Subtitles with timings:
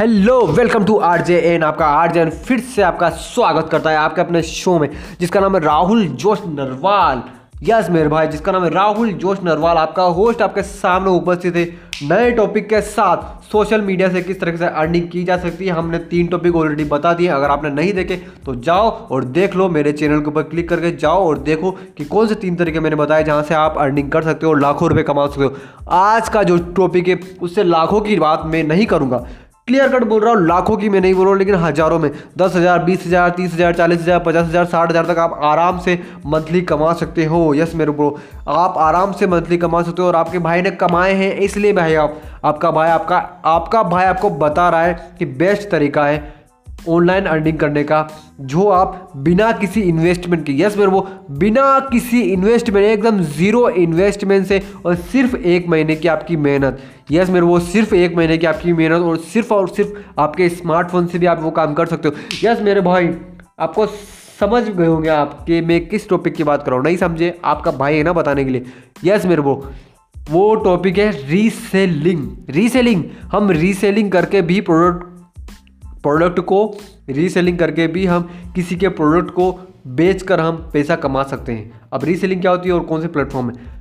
[0.00, 3.90] Hello, welcome to R J N आपका R J N फिर से आपका स्वागत करता
[3.90, 4.88] है आपके अपने शो में,
[5.20, 7.22] जिसका नाम है राहुल जोश नरवाल।
[7.64, 11.64] यस, मेरे भाई, जिसका नाम है राहुल जोश नरवाल, आपका होस्ट आपके सामने उपस्थित है।
[12.02, 15.72] नए टॉपिक के साथ सोशल मीडिया से किस तरह से अर्निंग की जा सकती है,
[15.72, 19.68] हमने तीन टॉपिक ऑलरेडी बता दिए, अगर आपने नहीं देखे तो जाओ और देख लो,
[19.68, 22.96] मेरे चैनल के ऊपर क्लिक करके जाओ और देखो कि कौन से तीन तरीके मैंने
[22.96, 25.54] बताए जहाँ से आप अर्निंग कर सकते हो और लाखों रुपये कमा सकते हो।
[25.90, 29.24] आज का जो टॉपिक है, उससे लाखों की बात मैं नहीं करूँगा।
[29.70, 32.10] क्लियर कट बोल रहा हूँ, लाखों की मैं नहीं बोल रहा हूँ, लेकिन हज़ारों में।
[32.38, 35.78] दस हज़ार, बीस हज़ार, तीस हज़ार, चालीस हज़ार, पचास हज़ार, साठ हज़ार तक आप आराम
[35.78, 38.18] से मंथली कमा सकते हो। यस मेरे ब्रो
[38.50, 41.94] आप आराम से मंथली कमा सकते हो और आपके भाई ने कमाए हैं, इसलिए भाई
[41.96, 43.16] आप, आपका भाई आपका
[43.46, 46.39] आपका भाई आपको बता रहा है कि बेस्ट तरीका है
[46.88, 48.08] ऑनलाइन अर्निंग करने का,
[48.40, 54.46] जो आप बिना किसी इन्वेस्टमेंट के यस मेरे वो, बिना किसी इन्वेस्टमेंट एकदम ज़ीरो इन्वेस्टमेंट
[54.46, 56.78] से और सिर्फ़ एक महीने की आपकी मेहनत।
[57.10, 61.06] यस मेरे वो, सिर्फ़ एक महीने की आपकी मेहनत और सिर्फ़ और सिर्फ़ आपके स्मार्टफ़ोन
[61.06, 62.14] से भी आप वो काम कर सकते हो।
[62.44, 63.10] यस मेरे भाई,
[63.58, 63.86] आपको
[64.40, 67.40] समझ गए होंगे आप कि मैं किस टॉपिक की बात कर रहा हूँ। नहीं समझे?
[67.44, 68.64] आपका भाई है ना बताने के लिए।
[69.04, 69.54] यस मेरे वो
[70.30, 75.09] वो टॉपिक है रीसेलिंग रीसेलिंग हम रीसेलिंग करके भी प्रोडक्ट
[76.02, 79.52] प्रोडक्ट को रीसेलिंग करके भी हम किसी के प्रोडक्ट को
[79.86, 83.08] बेच कर हम पैसा कमा सकते हैं। अब रीसेलिंग क्या होती है और कौन से
[83.08, 83.80] प्लेटफॉर्म है?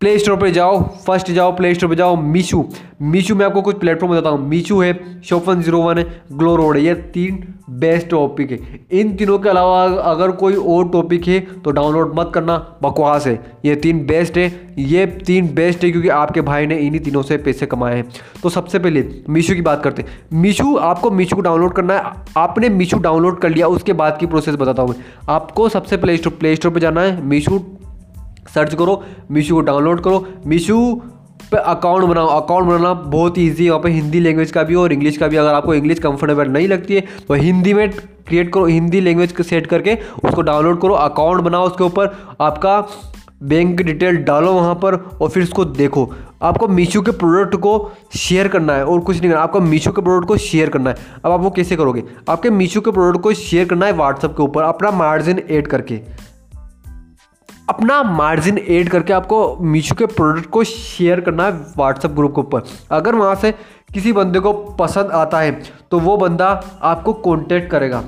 [0.00, 2.64] प्ले स्टोर पर जाओ फ़र्स्ट जाओ प्ले स्टोर पर जाओ मीशू
[3.02, 6.54] मीशू में आपको कुछ प्लेटफॉर्म बताता हूँ। मीशू है शॉप वन ज़ीरो वन है ग्लो
[6.56, 7.42] रोड है। ये तीन
[7.80, 8.58] बेस्ट टॉपिक है।
[9.00, 13.34] इन तीनों के अलावा अगर कोई और टॉपिक है तो डाउनलोड मत करना, बकवास है।
[13.64, 17.36] ये तीन बेस्ट है। ये तीन बेस्ट है क्योंकि आपके भाई ने इन्हीं तीनों से
[17.38, 18.04] पैसे कमाए हैं।
[18.42, 22.12] तो सबसे पहले मीशू की बात करते हैं। मीशू आपको मीशू को डाउनलोड करना है।
[22.36, 24.94] आपने मीशू डाउनलोड कर लिया, उसके बाद की प्रोसेस बताता हूँ
[25.28, 27.60] आपको सबसे प्ले स्टोर प्ले स्टोर पर जाना है। मीशू
[28.54, 30.78] सर्च करो मीशो को डाउनलोड करो। मीशो
[31.52, 34.74] पे अकाउंट बनाओ। अकाउंट बनाना बहुत ही ईजी है। वहाँ पे हिंदी लैंग्वेज का भी
[34.74, 38.52] और इंग्लिश का भी। अगर आपको इंग्लिश कंफर्टेबल नहीं लगती है तो हिंदी में क्रिएट
[38.54, 42.80] करो। हिंदी लैंग्वेज को सेट करके उसको डाउनलोड करो। अकाउंट बनाओ उसके ऊपर। आपका
[43.42, 46.10] बैंक की डिटेल डालो वहाँ पर और फिर उसको देखो।
[46.42, 50.02] आपको मीशो के प्रोडक्ट को शेयर करना है और कुछ नहीं करना। आपको मीशो के
[50.02, 52.02] प्रोडक्ट को शेयर करना है। अब आप वो कैसे करोगे?
[52.28, 56.00] आपके मीशो के प्रोडक्ट को शेयर करना है व्हाट्सअप के ऊपर। अपना मार्जिन ऐड करके।
[57.68, 62.40] अपना मार्जिन ऐड करके आपको मीशो के प्रोडक्ट को शेयर करना है व्हाट्सएप ग्रुप के
[62.40, 63.52] ऊपर। अगर वहाँ से
[63.94, 65.50] किसी बंदे को पसंद आता है
[65.90, 66.48] तो वो बंदा
[66.82, 68.02] आपको कांटेक्ट करेगा।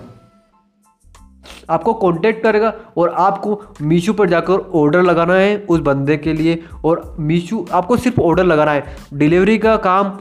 [1.71, 6.63] आपको कांटेक्ट करेगा और आपको मीशो पर जाकर ऑर्डर लगाना है उस बंदे के लिए
[6.85, 10.19] और मीशो आपको सिर्फ़ ऑर्डर लगाना है। डिलीवरी का काम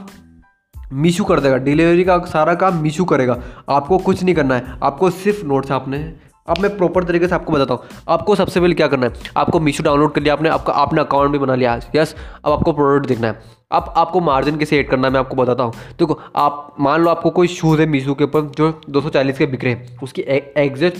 [0.92, 3.36] मीशू कर देगा। डिलीवरी का सारा काम मीशू करेगा।
[3.68, 7.34] आपको कुछ नहीं करना है। आपको सिर्फ़ नोट छापने हैं अब मैं प्रॉपर तरीके से
[7.34, 9.12] आपको बताता हूँ। आपको सबसे पहले क्या करना है?
[9.36, 12.72] आपको मीशो डाउनलोड कर लिया आपने, आपका आपने अकाउंट भी बना लिया। यस अब आपको
[12.72, 16.20] प्रोडक्ट देखना है। अब आपको मार्जिन कैसे ऐड करना है मैं आपको बताता हूँ। देखो,
[16.36, 19.46] आप, मान लो आपको कोई शूज़ है मीशो के ऊपर, जो दो सौ चालीस के
[19.46, 20.22] बिक रहे हैं। उसकी
[20.56, 20.94] एग्जिट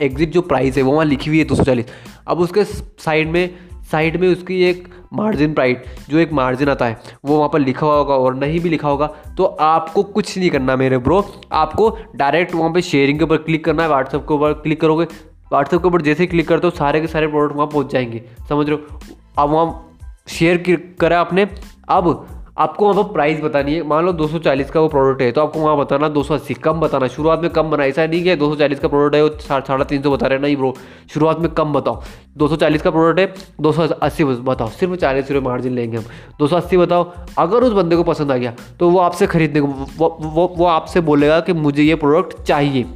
[0.00, 1.86] एग्जिट जो प्राइस है, वो वहाँ लिखी हुई है दो सौ चालीस।
[2.28, 3.50] अब उसके साइड में
[3.90, 7.86] साइड में उसकी एक मार्जिन प्राइट जो एक मार्जिन आता है, वो वहाँ पर लिखा
[7.86, 9.06] होगा और नहीं भी लिखा होगा
[9.36, 13.64] तो आपको कुछ नहीं करना मेरे ब्रो। आपको डायरेक्ट वहाँ पर शेयरिंग के ऊपर क्लिक
[13.64, 17.00] करना है व्हाट्सअप के ऊपर क्लिक करोगे। व्हाट्सअप के ऊपर जैसे क्लिक करते हो, सारे
[17.00, 19.00] के सारे प्रोडक्ट वहाँ पहुँच जाएँगे। समझ रहे हो?
[19.38, 21.48] अब वहाँ शेयर करा आपने।
[21.88, 22.26] अब
[22.60, 25.60] आपको वहाँ पर प्राइस बतानी है। मान लो 240 का वो प्रोडक्ट है तो आपको
[25.60, 29.14] वहाँ बताना 280 कम बताना शुरुआत में कम बना ऐसा नहीं कि 240 का प्रोडक्ट
[29.16, 30.74] है वो साढ़े तीन सौ बता रहे नहीं ब्रो
[31.14, 32.02] शुरुआत में कम बताओ।
[32.38, 36.04] 240 का प्रोडक्ट है 280 बताओ। सिर्फ़ चालीस रुपये मार्जिन लेंगे हम।
[36.38, 40.16] 280 बताओ अगर उस बंदे को पसंद आ गया तो वो आपसे खरीदने को वो
[40.20, 42.86] वो, वो आपसे बोलेगा कि मुझे ये प्रोडक्ट चाहिए।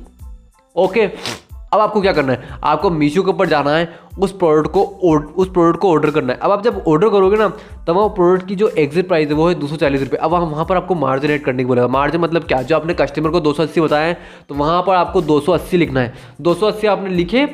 [0.76, 1.10] ओके
[1.72, 2.58] अब आपको क्या करना है?
[2.64, 3.88] आपको मीशो के ऊपर जाना है
[4.18, 4.82] उस प्रोडक्ट को
[5.36, 7.48] उस प्रोडक्ट को ऑर्डर करना है। अब आप जब ऑर्डर करोगे ना
[7.86, 10.48] वो प्रोडक्ट की जो एग्जिट प्राइस है, वो है दो सौ चालीस रुपये अब हम
[10.48, 12.60] वहाँ पर आपको मार्जिन एड करने की बोलेगा। मार्जिन मतलब क्या?
[12.62, 14.16] जो आपने कस्टमर को दो सौ अस्सी बताया है
[14.48, 17.44] तो वहाँ पर आपको दो सौ अस्सी लिखना है। दो सौ अस्सी आपने लिखे,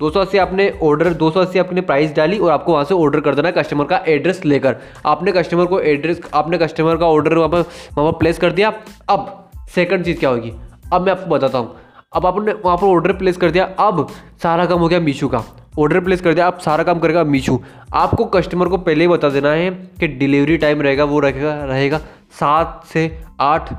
[0.00, 2.94] दो सौ अस्सी आपने ऑर्डर दो सौ अस्सी आपने प्राइस डाली और आपको वहाँ से
[2.94, 4.76] ऑर्डर कर देना है कस्टमर का एड्रेस लेकर।
[5.06, 7.60] आपने कस्टमर को एड्रेस आपने कस्टमर का ऑर्डर वहाँ पर
[7.92, 8.72] वहाँ पर प्लेस कर दिया।
[9.08, 10.52] अब सेकंड चीज़ क्या होगी?
[10.92, 11.76] अब मैं आपको बताता हूँ।
[12.12, 14.06] अब आपने वहाँ पर ऑर्डर प्लेस कर दिया। अब
[14.42, 15.44] सारा काम हो गया मीशो का।
[15.78, 17.58] ऑर्डर प्लेस कर दिया, आप सारा काम करेगा मीशू।
[17.94, 19.70] आपको कस्टमर को पहले ही बता देना है
[20.00, 21.98] कि डिलीवरी टाइम रहेगा, वो रहेगा रहेगा
[22.40, 23.10] सात से
[23.40, 23.72] आठ,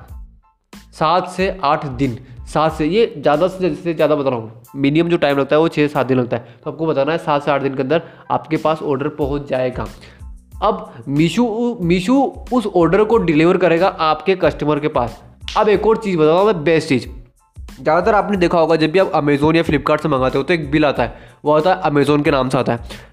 [0.94, 2.18] सात से आठ दिन।
[2.48, 5.68] सात से, ये ज़्यादा से ज़्यादा बता रहा हूँ। मिनिमम जो टाइम लगता है, वो
[5.68, 8.02] छः सात दिन लगता है। तो आपको बताना है सात से आठ दिन के अंदर
[8.31, 9.86] आपके पास ऑर्डर पहुँच जाएगा।
[10.63, 12.22] अब मीशू मीशू
[12.54, 15.22] उस ऑर्डर को डिलीवर करेगा आपके कस्टमर के पास।
[15.57, 17.07] अब एक और चीज़ बताऊँ, मैं बेस्ट चीज़।
[17.81, 20.70] ज़्यादातर आपने देखा होगा, जब भी आप अमेज़ोन या फ्लिपकार्ट से मंगाते हो तो एक
[20.72, 21.16] बिल आता है,
[21.46, 23.08] वो आता है अमेज़ोन के नाम से आता है।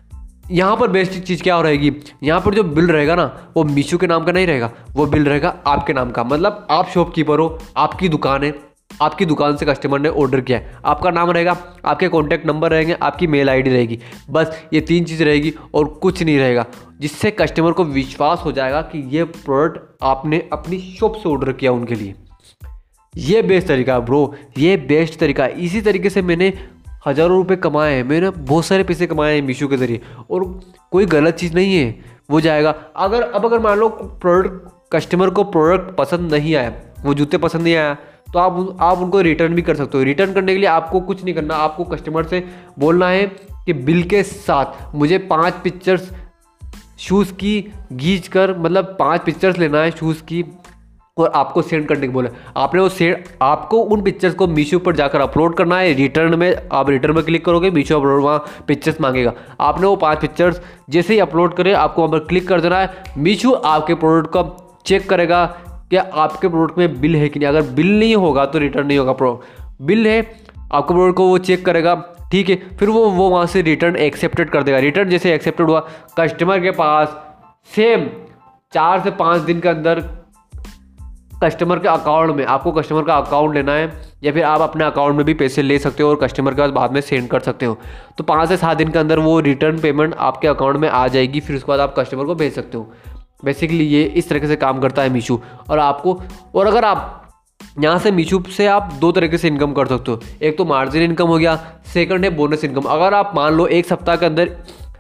[0.51, 1.93] यहाँ पर बेस्ट चीज़ क्या हो रहेगी?
[2.23, 3.25] यहाँ पर जो बिल रहेगा ना,
[3.57, 6.89] वो मीशो के नाम का नहीं रहेगा, वो बिल रहेगा आपके नाम का। मतलब आप
[6.89, 8.55] शॉपकीपर हो, आपकी दुकान है,
[9.03, 12.97] आपकी दुकान से कस्टमर ने ऑर्डर किया है। आपका नाम रहेगा, आपके कॉन्टैक्ट नंबर रहेंगे,
[13.03, 13.99] आपकी मेल आईडी रहेगी।
[14.31, 16.65] बस ये तीन चीज़ रहेगी और कुछ नहीं रहेगा,
[17.01, 21.73] जिससे कस्टमर को विश्वास हो जाएगा कि ये प्रोडक्ट आपने अपनी शॉप से ऑर्डर किया
[21.73, 22.15] उनके लिए।
[23.17, 26.53] ये बेस्ट तरीका ब्रो ये बेस्ट तरीका। इसी तरीके से मैंने
[27.07, 30.45] हज़ारों रुपए कमाए हैं। मैंने बहुत सारे पैसे कमाए हैं मीशो के ज़रिए। और
[30.91, 35.45] कोई गलत चीज़ नहीं है। वो जाएगा। अगर, अब अगर मान लो प्रोडक्ट कस्टमर को
[35.45, 36.73] प्रोडक्ट पसंद नहीं आया,
[37.03, 37.95] वो जूते पसंद नहीं आया
[38.33, 41.25] तो आप आप उनको रिटर्न भी कर सकते हो। रिटर्न करने के लिए आपको कुछ
[41.25, 42.45] नहीं करना। आपको कस्टमर से
[42.79, 43.27] बोलना है
[43.67, 46.11] कि बिल के साथ मुझे पाँच पिक्चर्स
[46.99, 50.45] शूज़ की गीच कर मतलब पाँच पिक्चर्स लेना है शूज़ की
[51.19, 54.97] और आपको सेंड करने के बोला। आपने वो सेंड आपको उन पिक्चर्स को मीशो पर
[54.97, 59.01] जाकर अपलोड करना है। रिटर्न में, आप रिटर्न में क्लिक करोगे मीशो अपलोड वहाँ पिक्चर्स
[59.01, 60.61] मांगेगा। आपने वो पाँच पिक्चर्स
[60.91, 64.43] जैसे ही अपलोड करें, आपको वहाँ पर क्लिक कर देना है। मीशो आपके प्रोडक्ट का
[64.87, 65.45] चेक करेगा
[65.91, 68.99] कि आपके प्रोडक्ट में बिल है कि नहीं। अगर बिल नहीं होगा तो रिटर्न नहीं
[68.99, 70.21] होगा प्रोडक्ट बिल है,
[70.73, 71.95] आपके प्रोडक्ट को वो चेक करेगा।
[72.33, 75.81] ठीक है, फिर वो वो वहाँ से रिटर्न एक्सेप्टेड कर देगा। रिटर्न जैसे एक्सेप्टेड हुआ
[76.19, 77.17] कस्टमर के पास
[77.71, 78.07] सेम
[78.73, 80.05] चार से पाँच दिन के अंदर
[81.43, 83.91] कस्टमर के अकाउंट में, आपको कस्टमर का अकाउंट लेना है,
[84.25, 86.71] या फिर आप अपने अकाउंट में भी पैसे ले सकते हो और कस्टमर के पास
[86.71, 87.77] बाद में सेंड कर सकते हो।
[88.19, 91.41] तो पाँच से सात दिन के अंदर वो रिटर्न पेमेंट आपके अकाउंट में आ जाएगी,
[91.41, 92.93] फिर उसके बाद आप कस्टमर को भेज सकते हो।
[93.45, 95.41] बेसिकली ये इस तरीके से काम करता है मीशो
[95.71, 96.21] और आपको,
[96.55, 97.23] और अगर आप,
[97.81, 101.03] यहाँ से मीशो से आप दो तरीके से इनकम कर सकते हो। एक तो मार्जिन
[101.03, 101.57] इनकम हो गया
[101.95, 104.51] सेकंड है बोनस इनकम अगर आप मान लो एक सप्ताह के अंदर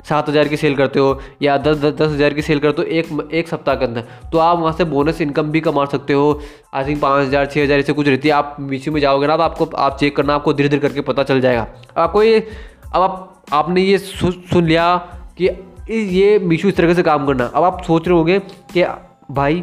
[0.08, 2.88] सात हज़ार की सेल करते हो या दस दस दस हज़ार की सेल करते हो
[2.88, 6.41] एक एक सप्ताह के अंदर। तो आप वहाँ से बोनस इनकम भी कमा सकते हो।
[6.75, 9.37] आई थिंक पाँच हज़ार छः हज़ार ऐसे कुछ रहती है। आप मीशो में जाओगे ना
[9.37, 11.67] तो आपको आप चेक करना आपको धीरे धीरे करके पता चल जाएगा।
[11.97, 12.38] आपको ये
[12.87, 14.97] अब आप आपने ये सु, सुन लिया
[15.38, 15.50] कि
[15.91, 18.38] ये मीशो इस तरीके से काम करना। अब आप सोच रहे होंगे
[18.73, 18.85] कि
[19.31, 19.62] भाई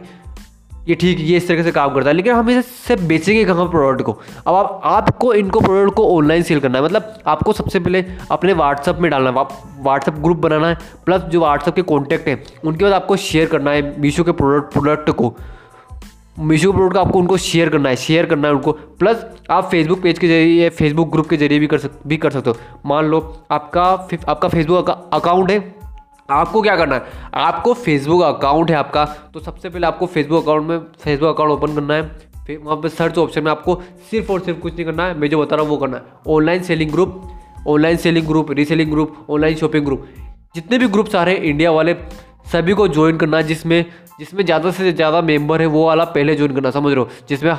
[0.87, 4.01] ये ठीक ये इस तरीके से काम करता है, लेकिन हम इसे बेचेंगे कहाँ प्रोडक्ट
[4.01, 4.11] को।
[4.47, 8.53] अब आप, आपको इनको प्रोडक्ट को ऑनलाइन सेल करना है मतलब आपको सबसे पहले अपने
[8.53, 9.45] व्हाट्सअप में डालना है
[9.83, 13.71] व्हाट्सअप ग्रुप बनाना है प्लस जो व्हाट्सअप के कॉन्टैक्ट हैं, उनके बाद आपको शेयर करना
[13.71, 15.33] है मीशो के प्रोडक्ट प्रोडक्ट को।
[16.39, 20.19] मीशो प्रोडक्ट आपको उनको शेयर करना है शेयर करना है उनको प्लस आप फेसबुक पेज
[20.19, 23.19] के ज़रिए फेसबुक ग्रुप के ज़रिए भी कर सक, भी कर सकते हो। मान लो
[23.51, 23.83] आपका
[24.29, 25.59] आपका फेसबुक अकाउंट है
[26.29, 27.03] आपको क्या करना है?
[27.35, 31.75] आपको फेसबुक अकाउंट है आपका तो सबसे पहले आपको फेसबुक अकाउंट में फेसबुक अकाउंट ओपन
[31.75, 32.01] करना है।
[32.45, 33.75] फिर वहाँ पे सर्च ऑप्शन में आपको
[34.11, 36.03] सिर्फ़ और सिर्फ़ कुछ नहीं करना है, मैं जो बता रहा हूँ वो करना है।
[36.29, 37.21] Online selling group
[37.67, 40.07] online selling group reselling group online shopping group
[40.55, 41.93] जितने भी ग्रुप्स आ रहे हैं इंडिया वाले,
[42.51, 43.85] सभी को ज्वाइन करना है, जिसमें
[44.19, 47.09] जिसमें ज़्यादा से ज़्यादा मेंबर है, वो वाला पहले ज्वाइन करना, समझ रहे हो?
[47.29, 47.51] जिसमें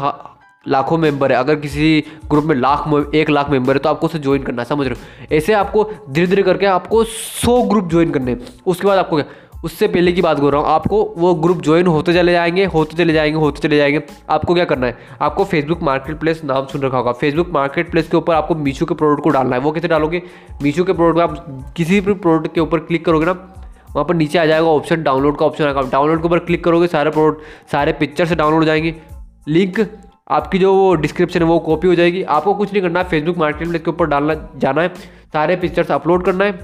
[0.66, 4.18] लाखों मेंबर है। अगर किसी ग्रुप में लाख एक लाख मेंबर है तो आपको उसे
[4.18, 5.34] ज्वाइन करना है, समझ रहे हो?
[5.36, 9.24] ऐसे आपको धीरे धीरे करके आपको सौ ग्रुप ज्वाइन करने उसके बाद आपको क्या?
[9.64, 12.96] उससे पहले की बात कर रहा हूँ, आपको वो ग्रुप ज्वाइन होते चले जाएँगे, होते
[12.96, 14.96] चले जाएँगे, होते चले जाएँगे। आपको क्या करना है?
[15.20, 18.86] आपको फेसबुक मार्केट प्लेस नाम सुन रखा होगा। फेसबुक मार्केट प्लेस के ऊपर आपको मीशो
[18.86, 20.22] के प्रोडक्ट को डालना है। वो कैसे डालोगे?
[20.62, 23.32] मीशो के प्रोडक्ट आप किसी भी प्रोडक्ट के ऊपर क्लिक करोगे ना,
[23.92, 26.86] वहाँ पर नीचे आ जाएगा ऑप्शन डाउनलोड का ऑप्शन आएगा। डाउनलोड के ऊपर क्लिक करोगे,
[26.86, 28.94] सारे प्रोडक्ट सारे पिक्चर से डाउनलोड हो जाएँगे।
[29.48, 29.80] लिंक
[30.30, 33.38] आपकी जो वो डिस्क्रिप्शन है वो कॉपी हो जाएगी। आपको कुछ नहीं करना है फेसबुक
[33.38, 34.88] मार्केट प्लेस के ऊपर डालना, जाना है,
[35.32, 36.60] सारे पिक्चर्स अपलोड करना है।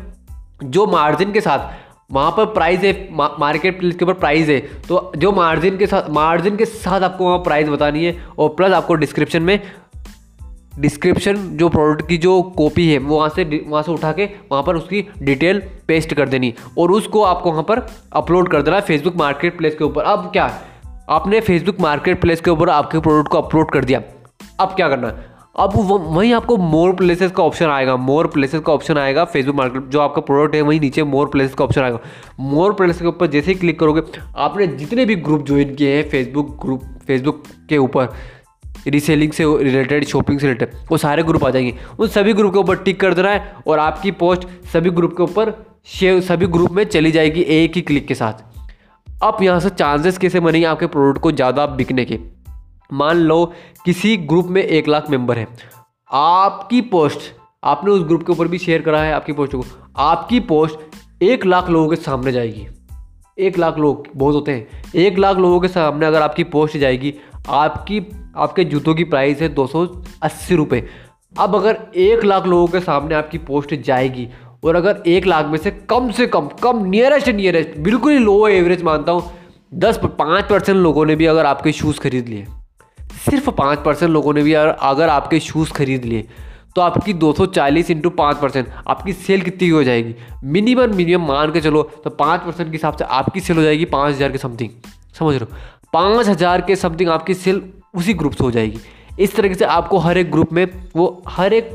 [0.65, 1.69] जो मार्जिन के साथ,
[2.11, 6.09] वहाँ पर प्राइस है मार्केट प्लेस के ऊपर प्राइस है तो जो मार्जिन के साथ
[6.11, 9.61] मार्जिन के साथ आपको वहाँ प्राइस बतानी है और प्लस आपको डिस्क्रिप्शन में
[10.79, 14.63] डिस्क्रिप्शन जो प्रोडक्ट की जो कॉपी है, वो वहाँ से वहाँ से उठा के, वहाँ
[14.63, 18.83] पर उसकी डिटेल पेस्ट कर देनी और उसको आपको वहाँ पर अपलोड कर देना है
[18.83, 20.49] फेसबुक मार्केट प्लेस के ऊपर। अब क्या?
[21.11, 24.01] आपने फेसबुक मार्केट प्लेस के ऊपर आपके प्रोडक्ट को अपलोड कर दिया।
[24.61, 25.09] अब क्या करना
[25.57, 29.83] अब वहीं आपको मोर प्लेसेस का ऑप्शन आएगा मोर प्लेसेस का ऑप्शन आएगा फेसबुक मार्केट
[29.83, 31.99] जो आपका प्रोडक्ट है, वहीं नीचे मोर प्लेसेस का ऑप्शन आएगा।
[32.41, 34.03] मोर प्लेसेस के ऊपर जैसे ही क्लिक करोगे,
[34.37, 38.09] आपने जितने भी ग्रुप ज्वाइन किए हैं फेसबुक ग्रुप फेसबुक के ऊपर
[38.89, 42.59] रीसेलिंग से रिलेटेड शॉपिंग से रिलेटेड वो सारे ग्रुप आ जाएँगे। उन सभी ग्रुप के
[42.59, 45.53] ऊपर टिक कर देना है और आपकी पोस्ट सभी ग्रुप के ऊपर
[45.89, 48.49] शेयर सभी ग्रुप में चली जाएगी एक ही क्लिक के साथ।
[49.23, 52.19] अब यहाँ से चांसेस कैसे बनेंगे आपके प्रोडक्ट को ज़्यादा बिकने के?
[52.93, 53.45] मान लो
[53.85, 55.47] किसी ग्रुप में एक लाख मेंबर है।
[56.11, 57.21] आपकी पोस्ट
[57.65, 59.65] आपने उस ग्रुप के ऊपर भी शेयर करा है, आपकी पोस्ट को।
[59.97, 62.67] आपकी पोस्ट एक लाख लोगों के सामने जाएगी।
[63.39, 67.15] एक लाख लोग, बहुत होते हैं। एक लाख लोगों के सामने अगर आपकी पोस्ट जाएगी,
[67.49, 68.01] आपकी,
[68.37, 69.87] आपके जूतों की प्राइस है दो सौ
[70.23, 70.89] अस्सी रुपये
[71.39, 74.29] अब अगर एक लाख लोगों के सामने आपकी पोस्ट जाएगी
[74.63, 78.47] और अगर एक लाख में से कम से कम कम नियरेस्ट नियरेस्ट बिल्कुल ही लो
[78.49, 79.31] एवरेज मानता हूँ,
[79.75, 82.47] दस, पाँच परसेंट लोगों ने भी अगर आपके शूज़ खरीद लिए,
[83.25, 86.27] सिर्फ़ पाँच परसेंट लोगों ने भी अगर आपके शूज़ खरीद लिए
[86.77, 90.15] तो आपकी 240 सौ चालीस इंटू पाँच परसेंट, आपकी सेल कितनी हो जाएगी?
[90.45, 93.85] मिनिमम मिनिमम मान के चलो तो पाँच परसेंट के हिसाब से आपकी सेल हो जाएगी
[93.87, 94.71] पाँच हज़ार के समथिंग
[95.19, 95.57] समझ रहे हो?
[95.93, 97.63] पाँच हज़ार के समथिंग आपकी सेल
[97.95, 98.79] उसी ग्रुप से हो जाएगी।
[99.21, 101.73] इस तरीके से आपको हर एक ग्रुप में वो, हर एक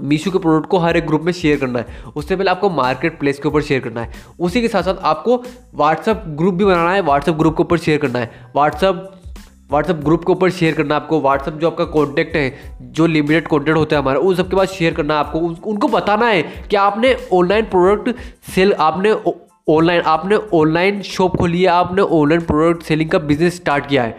[0.00, 1.86] मीशो के प्रोडक्ट को हर एक ग्रुप में शेयर करना है।
[2.16, 5.36] उससे पहले आपको मार्केट प्लेस के ऊपर शेयर करना है। उसी के साथ साथ आपको
[5.74, 9.12] व्हाट्सअप ग्रुप भी बनाना है। व्हाट्सअप ग्रुप के ऊपर शेयर करना है। व्हाट्सअप
[9.70, 13.78] व्हाट्सअप ग्रुप के ऊपर शेयर करना आपको। व्हाट्सअप जो आपका कॉन्टैक्ट है, जो लिमिटेड कॉन्टैक्ट
[13.78, 17.64] होता है हमारा, उन सबके पास शेयर करना आपको। उनको बताना है कि आपने ऑनलाइन
[17.64, 18.16] प्रोडक्ट
[18.54, 19.12] सेल आपने
[19.68, 24.18] ऑनलाइन आपने ऑनलाइन शॉप खोली है, आपने ऑनलाइन प्रोडक्ट सेलिंग का बिज़नेस स्टार्ट किया है।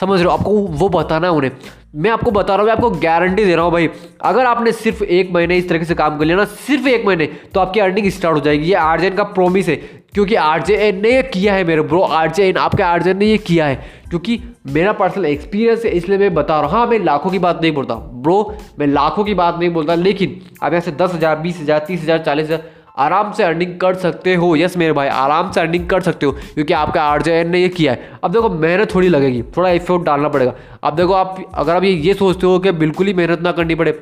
[0.00, 0.30] समझ रहे हो?
[0.30, 1.50] आपको वो बताना है उन्हें।
[1.98, 3.88] मैं आपको बता रहा हूँ, मैं आपको गारंटी दे रहा हूँ भाई,
[4.22, 7.26] अगर आपने सिर्फ़ एक महीने इस तरीके से काम कर लिया ना, सिर्फ़ एक महीने
[7.54, 9.76] तो आपकी अर्निंग स्टार्ट हो जाएगी। ये आरजेन का प्रोमिस है,
[10.14, 13.74] क्योंकि आरजेएन ने ये किया है मेरे ब्रो आरजेएन आपके आरजेएन ने ये किया है,
[14.10, 17.60] क्योंकि मेरा पर्सनल एक्सपीरियंस है, इसलिए मैं बता रहा हूँ। हाँ मैं लाखों की बात
[17.62, 21.60] नहीं बोलता ब्रो मैं लाखों की बात नहीं बोलता, लेकिन अब ऐसे दस हज़ार, बीस
[21.60, 25.50] हज़ार, तीस हज़ार, चालीस हज़ार आराम से अर्निंग कर सकते हो। यस मेरे भाई, आराम
[25.52, 28.94] से अर्निंग कर सकते हो, क्योंकि आपका आरजेएन ने ये किया है। अब देखो, मेहनत
[28.94, 32.58] थोड़ी लगेगी, थोड़ा एफर्ट डालना पड़ेगा। अब देखो, आप, अगर आप ये ये सोचते हो
[32.58, 33.92] कि बिल्कुल ही मेहनत ना करनी पड़े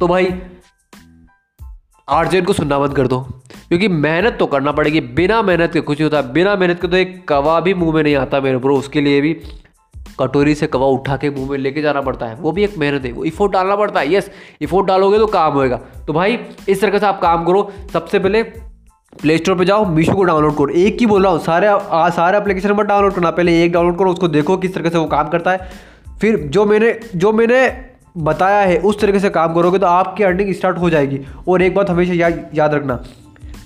[0.00, 0.32] तो भाई
[2.08, 3.20] आर को सुनना बंद कर दो।
[3.68, 6.96] क्योंकि मेहनत तो करना पड़ेगी, बिना मेहनत के कुछ नहीं होता बिना मेहनत के तो
[6.96, 9.32] एक कवा भी मुँह में नहीं आता मेरे ब्रो उसके लिए भी।
[10.20, 13.04] कटोरी से कवा उठा के मुँह में लेके जाना पड़ता है। वो भी एक मेहनत
[13.04, 14.30] है वो इफोर्ट डालना पड़ता है। यस
[14.60, 18.42] इफोर्ट डालोगे तो काम होएगा। तो भाई इस तरह से आप काम करो। सबसे पहले
[19.12, 22.08] प्ले स्टोर पर जाओ मीशो को डाउनलोड करो। एक ही बोल रहा हूँ सारे आ,
[22.10, 25.06] सारे एप्लीकेशन पर डाउनलोड करना। पहले एक डाउनलोड करो उसको देखो किस तरीके से वो
[25.06, 25.70] काम करता है।
[26.20, 27.60] फिर जो मैंने जो मैंने
[28.18, 31.74] बताया है उस तरीके से काम करोगे तो आपकी अर्निंग स्टार्ट हो जाएगी। और एक
[31.74, 33.02] बात हमेशा या, याद रखना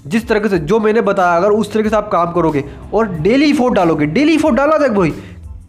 [0.06, 2.64] जिस तरीके से जो मैंने बताया अगर उस तरीके से आप काम करोगे
[2.94, 5.12] और डेली फोर्ट डालोगे डेली फोर्ट डाला देख भाई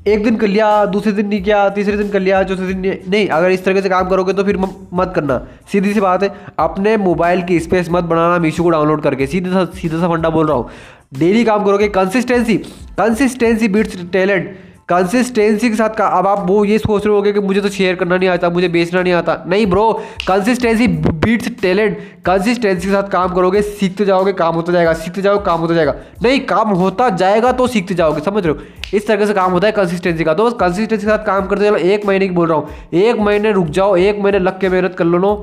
[0.07, 2.79] एक दिन कर लिया, दूसरे दिन नहीं किया, तीसरे दिन कर लिया, चौथे दिन
[3.09, 5.37] नहीं। अगर इस तरीके से काम करोगे तो फिर मत करना।
[5.71, 6.29] सीधी सी बात है,
[6.59, 10.29] अपने मोबाइल की स्पेस मत बनाना, मीशो को डाउनलोड करके। सीधा सा सीधा सा फंडा
[10.29, 10.69] बोल रहा हूँ।
[11.13, 12.57] डेली काम करोगे consistency
[12.97, 14.55] consistency beats talent
[14.91, 17.95] consistency के साथ का अब आप वो ये सोच रहे होगे कि मुझे तो शेयर
[17.95, 19.91] करना नहीं आता, मुझे बेचना नहीं आता। नहीं bro
[20.27, 25.43] consistency beats talent consistency के साथ काम करोगे, सीखते जाओगे, काम होता जाएगा, सीखते जाओगे,
[25.45, 25.93] काम होता जाएगा।
[26.23, 28.59] नहीं, काम होता जाएगा तो सीखते जाओगे, समझ रहे हो?
[28.93, 31.65] इस तरह से काम होता है कंसिस्टेंसी का। तो बस कंसिस्टेंसी के साथ काम करते
[31.65, 34.69] चलो एक महीने की बोल रहा हूँ। एक महीने रुक जाओ, एक महीने लग के
[34.69, 35.35] मेहनत कर लो नो।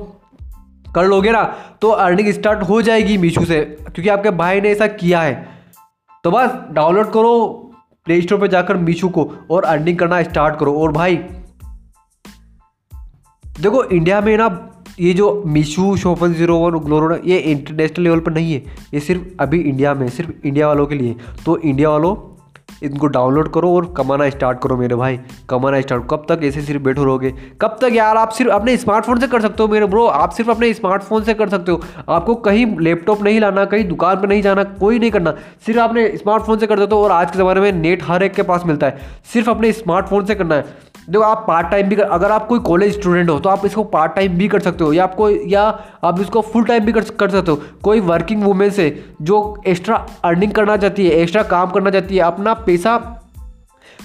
[0.85, 1.43] कर लोगे ना
[1.81, 5.47] तो अर्निंग स्टार्ट हो जाएगी मीशू से, क्योंकि आपके भाई ने ऐसा किया है।
[6.23, 7.65] तो बस डाउनलोड करो
[8.09, 11.15] प्ले स्टोर पर जाकर मीशो को और अर्निंग करना स्टार्ट करो। और भाई,
[13.61, 14.47] देखो इंडिया में ना
[14.99, 18.59] ये जो मीशू शोपन ज़ीरो वन ग्लोरो ये इंटरनेशनल लेवल पर नहीं है।
[18.93, 22.15] ये सिर्फ़ अभी इंडिया में, सिर्फ़ इंडिया वालों के लिए। तो इंडिया वालों
[22.83, 25.19] इनको डाउनलोड करो और कमाना स्टार्ट करो मेरे भाई।
[25.49, 27.31] कमाना स्टार्ट, कब तक ऐसे सिर्फ़ बैठो रहोगे?
[27.61, 30.51] कब तक यार आप सिर्फ़ अपने स्मार्टफ़ोन से कर सकते हो मेरे ब्रो आप सिर्फ़
[30.51, 34.41] अपने स्मार्टफ़ोन से कर सकते हो। आपको कहीं लैपटॉप नहीं लाना, कहीं दुकान पर नहीं
[34.41, 37.61] जाना, कोई नहीं करना। सिर्फ़ आपने स्मार्टफ़ोन से कर सकते हो और आज के ज़माने
[37.61, 38.99] में नेट हर एक के पास मिलता है।
[39.33, 42.59] सिर्फ़ अपने स्मार्टफ़ोन से करना है। देखो आप पार्ट टाइम भी कर, अगर आप कोई
[42.61, 45.63] कॉलेज स्टूडेंट हो तो आप इसको पार्ट टाइम भी कर सकते हो, या आपको या
[46.03, 48.89] आप इसको फुल टाइम भी कर कर सकते हो। कोई वर्किंग वूमेन से
[49.21, 52.97] जो एक्स्ट्रा अर्निंग करना चाहती है एक्स्ट्रा काम करना चाहती है, अपना पैसा,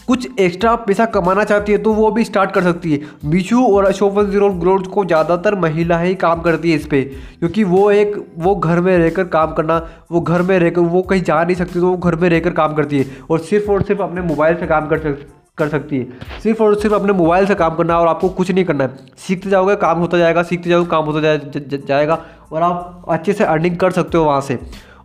[0.07, 3.85] कुछ एक्स्ट्रा पैसा कमाना चाहती है तो वो भी स्टार्ट कर सकती है। मीशू और
[3.85, 7.03] अशोक ज़ीरो ग्रोथ को ज़्यादातर महिला ही काम करती है इस पर
[7.39, 9.79] क्योंकि वो एक, वो घर में रहकर काम करना,
[10.13, 12.75] वो घर में रहकर, वो कहीं जा नहीं सकती तो वो घर में रहकर काम
[12.75, 16.41] करती है, और सिर्फ़ और सिर्फ़ अपने मोबाइल से काम कर सकती कर सकती है।
[16.43, 18.97] सिर्फ़ और सिर्फ़ अपने मोबाइल से काम करना है और आपको कुछ नहीं करना है।
[19.19, 23.05] सीखते जाओगे काम होता जाएगा सीखते जाओगे काम होता जा, जा, जा, जाएगा और आप
[23.09, 24.59] अच्छे से अर्निंग कर सकते हो वहाँ से।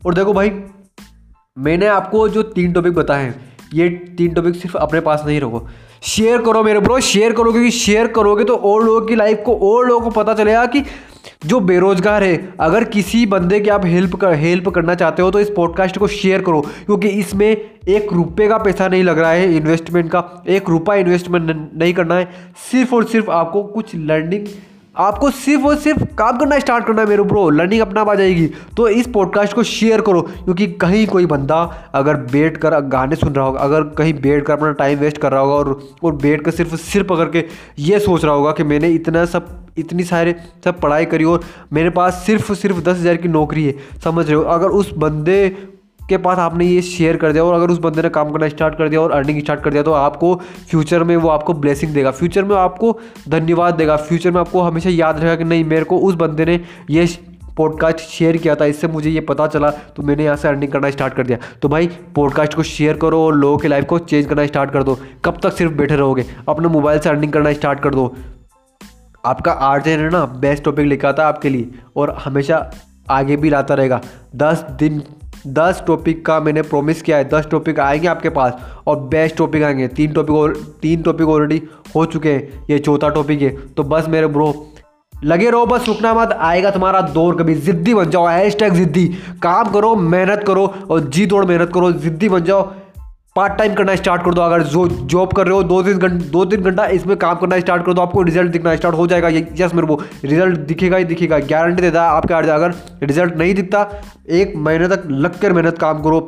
[0.05, 0.51] और देखो भाई
[1.57, 5.67] मैंने आपको जो तीन टॉपिक बताए हैं ये तीन टॉपिक सिर्फ़ अपने पास नहीं रखो।
[6.01, 9.55] शेयर करो मेरे ब्रो शेयर करो क्योंकि शेयर करोगे तो और लोगों की लाइफ को
[9.63, 10.83] और लोगों को पता चलेगा कि
[11.41, 15.39] जो बेरोजगार है, अगर किसी बंदे की आप हेल्प कर हेल्प करना चाहते हो तो
[15.39, 19.55] इस पॉडकास्ट को शेयर करो, क्योंकि इसमें एक रुपये का पैसा नहीं लग रहा है
[19.55, 22.27] इन्वेस्टमेंट का, एक रुपया इन्वेस्टमेंट नहीं करना है,
[22.71, 24.47] सिर्फ़ और सिर्फ़ आपको कुछ लर्निंग
[24.99, 28.45] आपको सिर्फ़ और सिर्फ़ काम करना स्टार्ट करना है मेरे ब्रो लर्निंग अपना आ जाएगी।
[28.77, 31.61] तो इस पॉडकास्ट को शेयर करो, क्योंकि कहीं कोई बंदा
[31.93, 35.31] अगर बैठ कर गाने सुन रहा होगा, अगर कहीं बैठ कर अपना टाइम वेस्ट कर
[35.31, 37.45] रहा होगा और और बैठ कर सिर्फ़ सिर्फ़ पकड़ के
[37.79, 41.41] ये सोच रहा होगा कि मैंने इतना सब, इतनी सारे, सब पढ़ाई करी और
[41.73, 44.41] मेरे पास सिर्फ़ सिर्फ़ दस हज़ार की नौकरी है, समझ रहे हो?
[44.43, 45.39] अगर उस बंदे
[46.09, 48.77] के पास आपने ये शेयर कर दिया और अगर उस बंदे ने काम करना स्टार्ट
[48.77, 50.35] कर दिया और अर्निंग स्टार्ट कर दिया तो आपको
[50.69, 52.97] फ्यूचर में वो आपको ब्लेसिंग देगा। फ्यूचर में आपको
[53.29, 56.59] धन्यवाद देगा। फ्यूचर में आपको हमेशा याद रहेगा कि नहीं, मेरे को उस बंदे ने
[56.89, 57.07] ये
[57.57, 60.89] पॉडकास्ट शेयर किया था, इससे मुझे ये पता चला तो मैंने यहाँ से अर्निंग करना
[60.89, 64.25] स्टार्ट कर दिया। तो भाई पॉडकास्ट को शेयर करो और लोगों की लाइफ को चेंज
[64.25, 66.25] करना स्टार्ट कर दो। कब तक सिर्फ़ बैठे रहोगे?
[66.49, 68.13] अपने मोबाइल से अर्निंग करना स्टार्ट कर दो।
[69.23, 72.69] आपका आर्जन है ना बेस्ट टॉपिक लिखा था आपके लिए और हमेशा
[73.09, 74.01] आगे भी लाता रहेगा।
[74.35, 75.01] दस दिन
[75.47, 79.63] दस टॉपिक का मैंने प्रॉमिस किया है। दस टॉपिक आएँगे आपके पास और बेस्ट टॉपिक
[79.63, 81.61] आएँगे। तीन टॉपिक और, तीन टॉपिक ऑलरेडी
[81.95, 84.67] हो चुके हैं। ये चौथा टॉपिक है। तो बस मेरे ब्रो
[85.23, 89.07] लगे रहो, बस रुकना मत। आएगा तुम्हारा दौर कभी। जिद्दी बन जाओ। हैश टैग जिद्दी।
[89.41, 92.73] काम करो, मेहनत करो और जी तोड़ मेहनत करो। जिद्दी बन जाओ।
[93.39, 96.25] पार्ट टाइम करना स्टार्ट कर दो। अगर जो जॉब कर रहे हो, दो तीन घंटे
[96.29, 99.27] दो तीन घंटा इसमें काम करना स्टार्ट कर दो, आपको रिज़ल्ट दिखना स्टार्ट हो जाएगा।
[99.57, 103.85] यस मेरे को रिज़ल्ट दिखेगा ही दिखेगा। गारंटी देता है आपके अगर रिज़ल्ट नहीं दिखता,
[104.29, 106.19] एक महीने तक लग कर मेहनत काम करो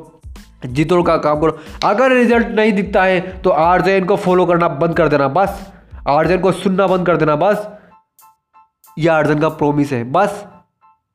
[0.68, 4.96] जीतोड़ का काम करो। अगर रिज़ल्ट नहीं दिखता है तो आर को फॉलो करना बंद
[4.98, 5.68] कर देना, बस।
[6.08, 7.68] आर को सुनना बंद कर देना, बस।
[8.98, 10.46] यह अर्जन का प्रोमिस है, बस।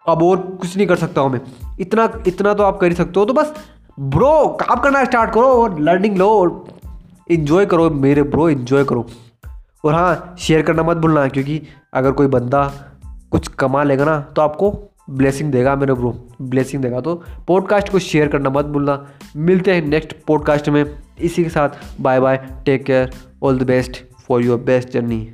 [0.04, 1.40] अब और कुछ नहीं कर सकता हूँ मैं।
[1.80, 3.54] इतना इतना तो आप कर ही सकते हो तो बस
[3.98, 6.64] ब्रो काम करना स्टार्ट करो और लर्निंग लो और
[7.30, 9.06] इन्जॉय करो। मेरे ब्रो इन्जॉय करो।
[9.84, 11.62] और हाँ शेयर करना मत भूलना, क्योंकि
[11.94, 12.70] अगर कोई बंदा
[13.30, 14.70] कुछ कमा लेगा ना तो आपको
[15.10, 16.10] ब्लेसिंग देगा मेरे ब्रो
[16.42, 17.14] ब्लेसिंग देगा। तो
[17.48, 20.84] पॉडकास्ट को शेयर करना मत भूलना। मिलते हैं नेक्स्ट पॉडकास्ट में।
[21.20, 23.12] इसी के साथ bye bye take care
[23.42, 25.28] all the best for your best journey